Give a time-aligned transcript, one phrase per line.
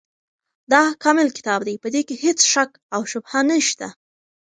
[0.71, 3.87] دا کامل کتاب دی، په دي کي هيڅ شک او شبهه نشته